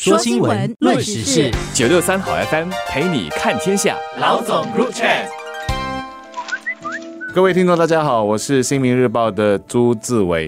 [0.00, 3.96] 说新闻，论时事，九六三好 FM 陪你看天下。
[4.20, 5.26] 老总 Group Chat。
[7.34, 10.46] 各位听众，大家好，我是新民日报的朱志伟。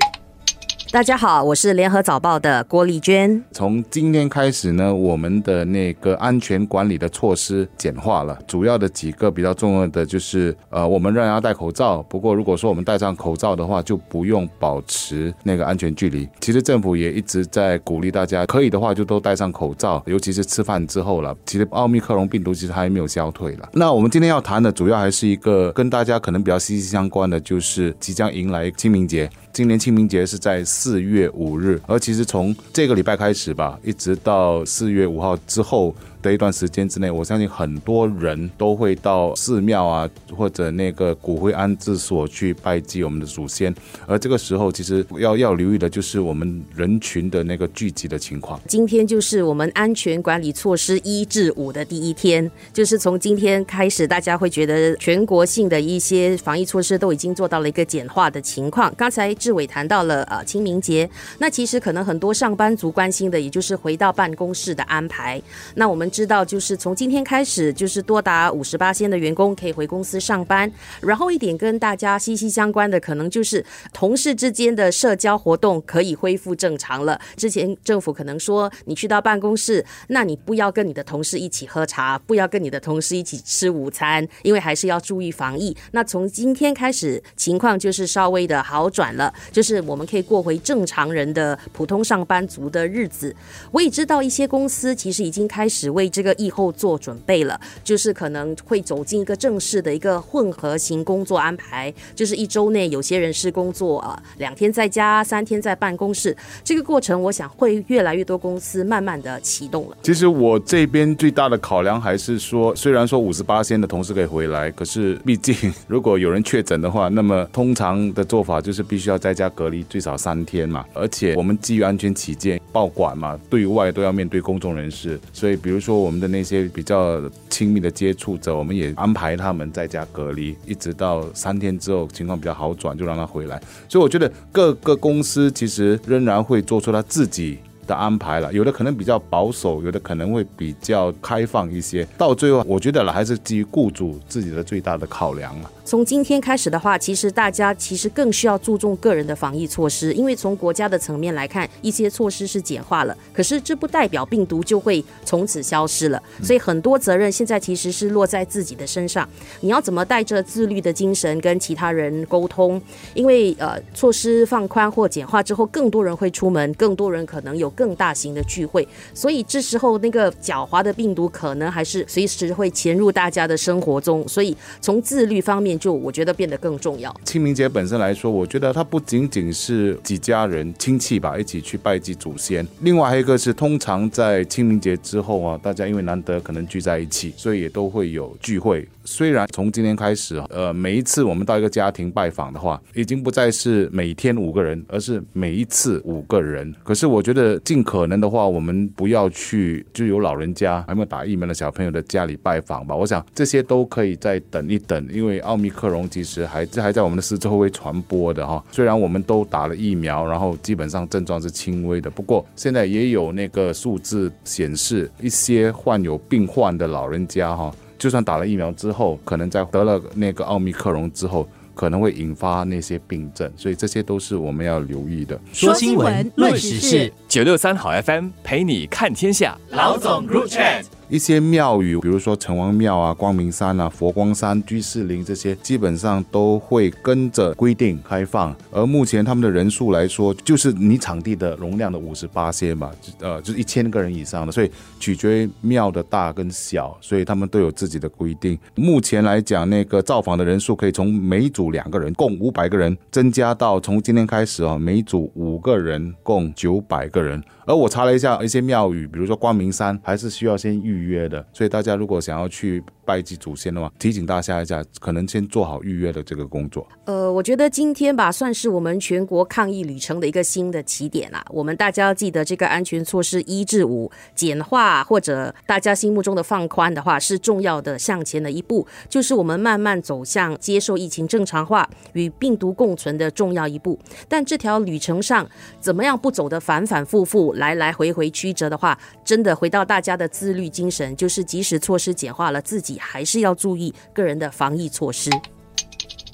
[0.92, 3.40] 大家好，我是联合早报的郭丽娟。
[3.52, 12.02] 从今天开始呢，我们的那个安全管理的措施简化了，主要的几个比较重要的就是，呃，我们仍然要戴口罩。
[12.02, 16.28] 不过，如果说我们戴上口罩的话，就不用保持那个安全距离。
[16.40, 21.32] 其实政府也一直在鼓励大家，可以的话就都戴上口罩，尤其是吃饭之后了。
[21.46, 23.68] 其实奥密克戎病毒其实还没有消退了。
[23.74, 29.30] 那我们今天要谈的主要还是一个跟大家可能比较息息相关的，就是即将迎来清明节。
[29.52, 35.94] 今年清明节是在四月五日，而其实从这个礼拜开始吧，一直到四月五号之后。
[36.22, 43.74] 的一段时间之内，我相信很多人都会到寺庙啊，或者那个骨灰安置所去拜祭我们的祖先。
[44.06, 48.60] 而这个时候，其实要要留意的就是我们人群的那个聚集的情况。
[48.68, 58.92] 今天就是我们安全管理措施一至五的第一天，就是从今天开始，大家会觉得全国性的一些防疫措施都已经做到了一个简化的情况。
[58.96, 65.40] 刚才志伟谈到了呃清明节，那其实可能很多上班族关心的，也就是回到办公室的安排。
[65.74, 66.09] 那我们。
[66.10, 70.70] 知道，就是从今天开始，就是多达五十八仙的员工可以回公司上班。
[71.00, 77.18] 然后一点跟大家息息相关的，可能就是同事之间的社交活动可以恢复正常了。
[77.36, 85.76] 之前政府可能说，你去到办公室，那你不要跟你的同事一起喝茶，不要跟你的同事一起吃午餐，因为还是要注意防疫。
[85.92, 93.34] 那从今天开始，情况就是稍微的好转了，就是我们可以过回正常人的普通上班族的日子。
[93.70, 106.34] 我也知道一些公司其实已经开始为为这个疫后做准备了，就是可能会走进一个正式的一个混合型工作安排，就是一周内有些人是工作啊，两天在家，三天在办公室。
[106.64, 109.96] 这个过程，我想会越来越多公司慢慢的启动了。
[110.02, 115.54] 其实我这边最大的考量还是说，虽然说五十八仙的同事可以回来，可是毕竟
[115.86, 120.82] 如果有人确诊的话，那么通常的做法就是必须要在家隔离最少三天嘛。
[120.94, 125.89] 而且我们基于安全起见，报馆嘛，对外都要面对公众人士，所以比如说。
[125.90, 133.60] 说我们的那些比较亲密的接触者，我们也安排他们在家隔离，一直到三天之后情况比较好转，就让他回来。
[133.88, 142.06] 所以我觉得各个公司其实仍然会做出他自己的安排了，有的可能比较保守，有的可能会比较开放一些。
[142.16, 145.70] 到最后，我觉得了还是基于雇主自己的最大的考量了。
[145.84, 156.22] 从今天开始的话，其实大家其实更需要注重个人的防疫措施，因为从国家的层面来看，一些措施是简化了，可是这不代表病毒就会从此消失了。
[156.42, 159.28] 所以很多责任现在其实是落在自己的身上。
[159.62, 162.80] 你要怎么带着自律的精神跟其他人沟通？
[163.14, 174.28] 因为呃，措施放宽或简化之后，更多人会出门，更多人可能有更大型的聚会，所以这时候那个狡猾的病毒可能还是随时会潜入大家的生活中。
[174.28, 175.70] 所以从自律方面。
[175.80, 177.14] 就我觉得变得更重要。
[177.24, 188.86] 清明节本身来说，我觉得它不仅仅是几家人亲戚吧一起去拜祭祖先，另外还有一个是，通常在清明节之后啊，大家因为难得可能聚在一起，所以也都会有聚会。
[189.10, 196.72] 虽然从今天开始，呃，每一次我们到一个家庭拜访的话，已经不再是每天五个人，而是每一次五个人。
[196.84, 202.94] 可是我觉得尽可能的话，我们不要去就有老人家还没有打疫苗的小朋友的家里拜访吧。
[202.94, 208.64] 我想这些都可以再等一等，因为奥密克戎其实还这 还在我们的四周围传播的哈。
[208.70, 217.74] 虽然我们都打了疫苗，然后基本上症状是轻微的，不过现在也有那个数字显示，一些患有病患的老人家哈。
[218.00, 225.38] 就算打了疫苗之后，可能在得了那个奥密克戎之后，可能会引发那些病症，所以这些都是我们要留意的。
[225.52, 229.56] 说新闻，论时事，九六三好 FM 陪你看天下。
[229.68, 230.84] 老总 Group Chat。
[231.10, 238.54] 一些庙宇，比如说城隍庙啊、光明山啊、佛光山、居士林这些，基本上都会跟着规定开放。
[238.70, 248.56] 而目前他们的人数来说，就是你场地的容量的五十八些嘛，呃，就是一千个人以上的，所以取决于庙的大跟小，所以他们都有自己的规定。
[248.76, 257.42] 目前来讲，那个造访的人数可以从每组两个人，共五百个人，增加到从今天开始啊，每组五个人，共九百个人。
[257.66, 261.44] 而我查了一下，一些庙宇，比如说光明山，还是需要先预预约的。
[261.52, 262.82] 所以大家如果想要去。
[263.10, 266.86] 拜祭祖先的话，提醒大家一下，可能先做好预约的这个工作。
[267.06, 271.44] 呃，我觉得今天吧，算是我们全国抗疫旅程的一个新的起点啦。
[271.50, 283.98] 我们大家要记得，这个安全措施一至五简化，或者大家心目中的放宽的话，是重要的向前的一步，就是我们慢慢走向接受疫情正常化与病毒共存的重要一步。
[284.28, 285.44] 但这条旅程上，
[285.80, 295.30] 怎么样不走的反反复复、来来回回曲折的话，真的回到大家的自律精神，就是即使措施简化了，自己还是要注意个人的防疫措施。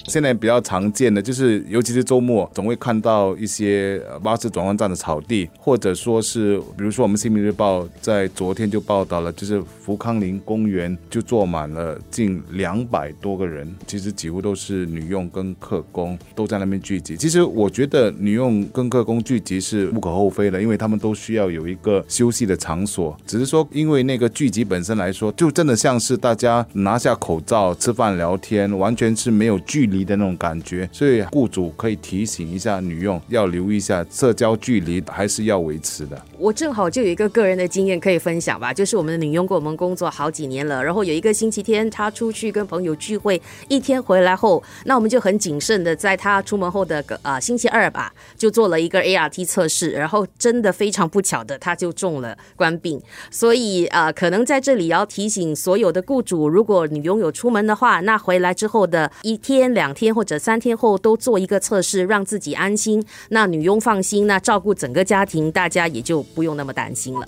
[0.07, 17.17] 现在比较常见的就是，尤其是周末，总会看到一些巴士转换站的草地，或者说是，比如说我们《新民日报》在昨天就报道了，就是福康林公园就坐满了近两百多个人，其实几乎都是女佣跟客工都在那边聚集。
[17.17, 23.17] 其实我觉得女佣跟客工聚集是无可厚非的，因为他们都需要有一个休息的场所。
[23.27, 29.96] 只是说，因为那个聚集本身来说，就真的像是大家拿下口罩吃饭聊天，完全是没有距离。
[30.03, 36.21] 的那种感觉，所以雇主可以提醒一下女佣，要留意一下社交距离还是要维持的。
[36.37, 53.01] 我正好就有一个个人的经验可以分享吧，就是我们的女佣跟我们工作好几年了，然后有一个星期天她出去跟朋友聚会，一天回来后，那我们就很谨慎的在她出门后的个呃星期二吧，就做了一个 ART 测试，然后真的非常不巧的，她就中了官病，
[53.31, 59.86] 所以呃可能在这里要提醒所有的雇主，如果女佣有出门的话，那回来之后的一天两。
[59.87, 67.25] 两天或者三天后都做一个测试，让自己安心，那女佣放心，那照顾整个家庭，大家也就不用那么担心了。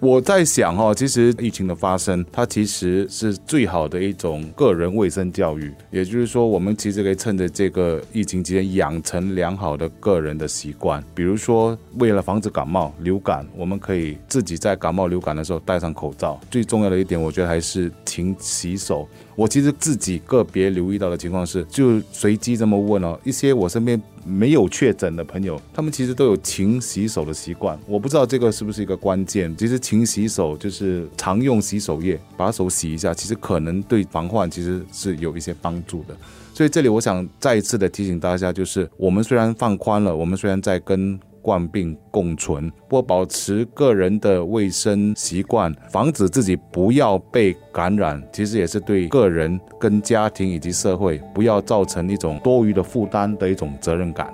[0.00, 5.72] 我在想哈，其实疫情的发生，它其实是最好的一种个人卫生教育。
[5.90, 11.02] 也就是说，我们其实可以趁着这个疫情期间养成良好的个人的习惯。
[11.16, 16.40] 比如说，为了防止感冒、流感，我们可以自己在感冒、流感的时候戴上口罩。
[16.48, 19.08] 最重要的一点，我觉得还是勤洗手。
[19.34, 27.78] 我其实自己个别留意到的情况是，就随机这么问哦，一些我身边没有确诊的朋友，他们其实都有勤洗手的习惯。
[27.86, 29.56] 我不知道这个是不是一个关键。
[29.56, 36.14] 其实勤洗手就是常用洗手液把手洗一下，其实可能对防患其实是有一些帮助的。
[36.52, 54.32] 所以这里我想再一次的提醒大家，就是我们虽然放宽了，我们虽然在跟冠病共存，或保持个人的卫生习惯，防止自己不要被感染，其实也是对个人、跟家庭以及社会不要造成一种多余的负担的一种责任感。